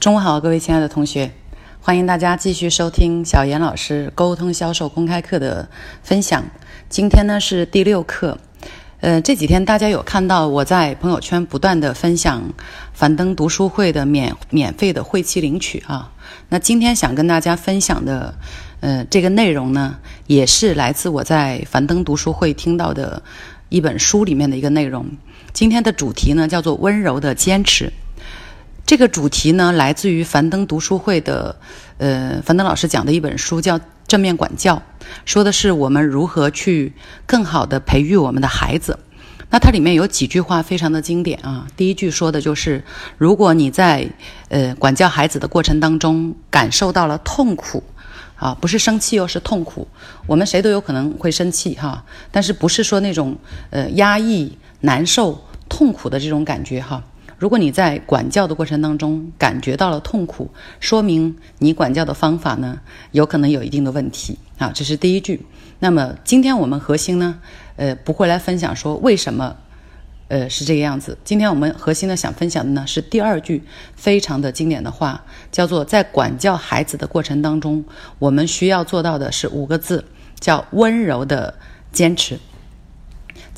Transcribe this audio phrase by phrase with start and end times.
[0.00, 1.32] 中午好，各位亲爱的同学，
[1.80, 5.68] 欢迎大家继续收听小严老师沟通销售公开课的
[6.04, 6.44] 分享。
[6.88, 8.38] 今天呢是第六课，
[9.00, 12.40] 呃，这几天大家有看到我在朋友圈不断的分享
[12.92, 16.12] 樊登读书会的免免费的会期领取啊。
[16.48, 18.32] 那今天想跟大家分享的，
[18.78, 23.20] 呃，这个内容呢，也是来自我在樊登读书会听到的
[23.68, 25.04] 一本书里面的一个内容。
[25.52, 27.92] 今天的主题呢叫做温柔的坚持。
[28.88, 31.54] 这个主题呢，来自于樊登读书会的，
[31.98, 34.76] 呃，樊登老师讲的一本书，叫《正面管教》，
[35.26, 36.94] 说的是我们如何去
[37.26, 38.98] 更好的培育我们的孩子。
[39.50, 41.66] 那它里面有几句话非常的经典啊。
[41.76, 42.82] 第一句说的就是，
[43.18, 44.08] 如果你在
[44.48, 47.84] 呃管教孩子的过程当中感受到了痛苦，
[48.36, 49.86] 啊，不是生气哦，是痛苦。
[50.26, 53.36] 我们谁都有可能会生气哈，但是不是说那种
[53.68, 57.04] 呃压抑、难受、痛苦的这种感觉哈。
[57.38, 62.80] 如果你在管教的过程当中感觉到了痛苦，说明你管教的方法呢
[63.12, 65.46] 有可能有一定的问题啊，这是第一句。
[65.78, 67.38] 那么今天我们核心呢，
[67.76, 69.56] 呃，不会来分享说为什么，
[70.26, 71.16] 呃，是这个样子。
[71.22, 73.62] 今天我们核心的想分享的呢是第二句
[73.94, 77.84] 非常的经典的话，叫做在管教孩子的过程当中，
[78.18, 80.04] 我们需要做到的是五个字，
[80.40, 81.54] 叫温柔的
[81.92, 82.36] 坚持。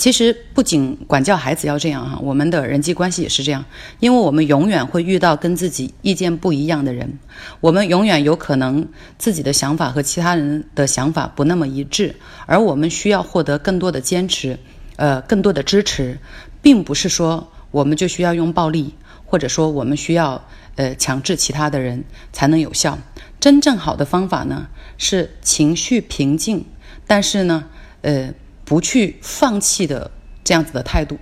[0.00, 3.62] 其实不仅管教孩子要这样哈，我们的人际关系也是这样，
[3.98, 7.18] 因为我们永远会遇到跟自己意见不一样的人，
[7.60, 14.58] 我们永远有可能自己的想法和其他人的想法不那么一致，而我们需要获得更多的坚持，
[14.96, 16.18] 呃，更多的支持，
[16.62, 18.94] 并不是说我们就需要用暴力，
[19.26, 20.42] 或者说我们需要
[20.76, 22.98] 呃强制其他的人才能有效。
[23.38, 26.64] 真正好的方法呢是情绪平静，
[27.06, 27.64] 但是呢，
[28.00, 28.32] 呃。
[28.70, 30.08] 不去放弃的
[30.44, 31.18] 这样子的态度，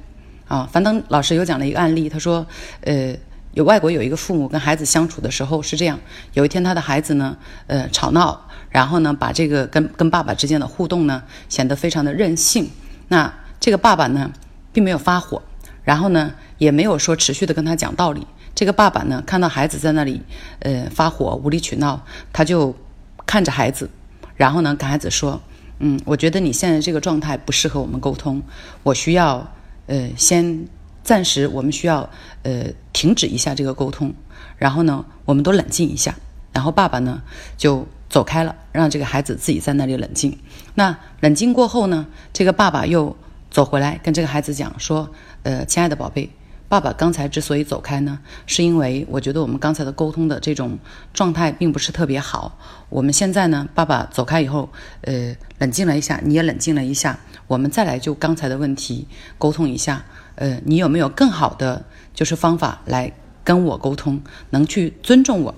[0.47, 2.47] 啊，樊登老师有讲了一个案例，他说，
[2.83, 3.17] 呃，
[3.53, 5.99] 有外国有一个父母跟孩子相处的时候是这样，
[6.35, 7.35] 有一天他的孩子呢，
[7.67, 12.71] 呃，吵闹，然后呢，把这个跟跟爸爸之间的互动呢显得非常的任性，
[13.09, 14.31] 那这个爸爸呢
[14.71, 15.43] 并没有发火，
[15.85, 20.21] 然后呢也没有说持续的跟他讲道理，这个爸爸呢看到孩子在那里，
[20.59, 22.77] 呃，发火无理取闹，他就
[23.25, 23.89] 看着孩子，
[24.37, 25.41] 然后呢跟孩子说。
[25.81, 28.43] 嗯，我觉得你现在这个状态不适合我们沟通，
[28.83, 29.49] 我需要
[29.87, 30.67] 呃先
[31.03, 32.09] 暂时，我们需要
[32.43, 34.13] 呃停止一下这个沟通，
[34.57, 36.15] 然后呢，我们都冷静一下，
[36.53, 37.23] 然后爸爸呢
[37.57, 40.37] 就走开了，让这个孩子自己在那里冷静。
[40.75, 43.17] 那冷静过后呢，这个爸爸又
[43.51, 45.09] 走回来跟这个孩子讲说，
[45.45, 46.31] 呃，亲爱的宝贝。
[46.69, 50.79] 爸爸刚才之所以走开呢，是因为我觉得我们刚才的沟通的这种
[51.15, 52.59] 状态并不是特别好。
[52.91, 54.69] 我们现在呢，爸爸走开以后，
[55.01, 59.09] 呃，冷静了一下，你也冷静了一下，我们再来就刚才的问题
[59.39, 60.05] 沟通一下。
[60.35, 63.11] 呃，你有没有更好的就是方法来
[63.43, 65.55] 跟我沟通，能去尊重我？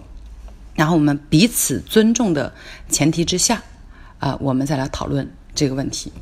[0.76, 2.54] 然后我们彼此尊重的
[2.88, 3.60] 前提之下，
[4.20, 6.12] 啊，我们再来讨论这个问题。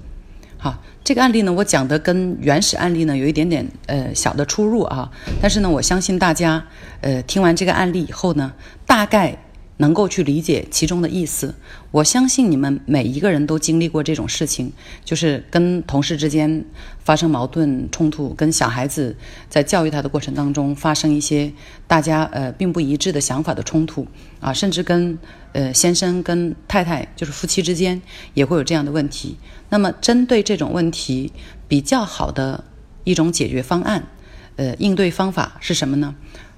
[0.59, 5.11] 好，这个案例呢，我讲的跟原始案例呢有一点点呃小的出入啊，
[5.41, 6.63] 但是呢，我相信大家
[7.01, 8.53] 呃听完这个案例以后呢，
[8.87, 9.39] 大概。
[9.79, 11.55] 能够去理解其中的意思，
[11.91, 14.73] 我相信你们每一个人都经历过这种事情，
[15.05, 16.65] 就是跟同事之间
[16.99, 19.17] 发生矛盾冲突，跟小孩子
[19.49, 21.53] 在教育他的过程当中发生一些
[21.87, 24.07] 大家呃并不一致的想法的冲突
[24.41, 25.17] 啊，甚至跟
[25.53, 28.03] 呃先生跟太太就是夫妻之间
[28.35, 29.37] 也会有这样的问题。
[29.71, 31.33] 那么针对这种问题，
[31.69, 32.65] 比较好的
[33.05, 34.09] 一种解决方案，
[34.57, 36.17] 呃应对方法是什么呢？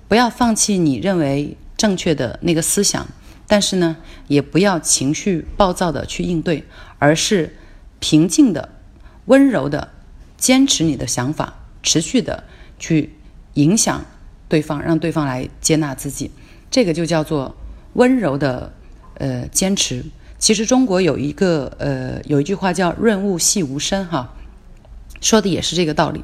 [0.08, 1.58] 不要放弃你认为。
[1.80, 3.08] 正确的那个思想，
[3.46, 3.96] 但是呢，
[4.28, 6.62] 也不要情绪暴躁的去应对，
[6.98, 7.56] 而是
[8.00, 8.68] 平静的、
[9.24, 9.88] 温柔的
[10.36, 12.44] 坚持你的想法，持续的
[12.78, 13.14] 去
[13.54, 14.04] 影响
[14.46, 16.30] 对方，让对方来接纳自己。
[16.70, 17.56] 这个就叫做
[17.94, 18.70] 温柔的
[19.14, 20.04] 呃坚持。
[20.38, 24.34] 其实中国有一个呃有一句话叫“润物细无声”哈，
[25.22, 26.22] 说的也是这个道理。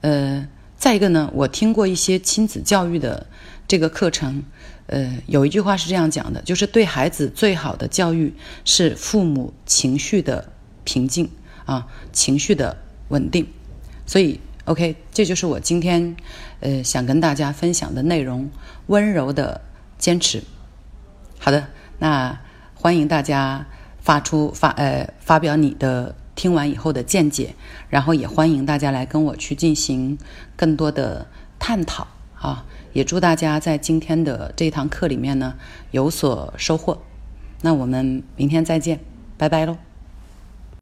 [0.00, 3.26] 呃，再一个呢，我听过一些亲子教育的
[3.66, 4.42] 这个课程。
[4.86, 8.32] 呃，有一句话是这样讲的，就是对孩子最好的教育
[8.64, 10.52] 是父母情绪的
[10.84, 11.28] 平静
[11.64, 12.76] 啊，情绪的
[13.08, 13.48] 稳定。
[14.06, 16.16] 所以，OK，这就是我今天
[16.60, 18.48] 呃想跟大家分享的内容：
[18.86, 19.60] 温柔的
[19.98, 20.44] 坚持。
[21.40, 21.66] 好的，
[21.98, 22.38] 那
[22.74, 23.66] 欢迎大家
[24.00, 27.56] 发出发呃发表你的听完以后的见解，
[27.90, 30.16] 然后也欢迎大家来跟我去进行
[30.54, 31.26] 更多的
[31.58, 32.06] 探讨
[32.40, 32.64] 啊。
[32.92, 35.54] 也祝大家在今天的这堂课里面呢
[35.90, 37.02] 有所收获。
[37.60, 39.00] 那我们明天再见，
[39.36, 39.85] 拜拜喽。